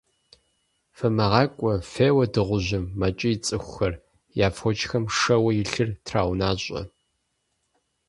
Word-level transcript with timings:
-ФымыгъакӀуэ, 0.97 1.73
феуэ 1.91 2.25
дыгъужьым!- 2.33 2.85
мэкӀий 2.99 3.35
цӀыхухэр, 3.45 3.93
я 4.45 4.47
фочхэм 4.57 5.03
шэуэ 5.17 5.51
илъыр 5.61 5.89
траунащӀэ. 6.05 6.81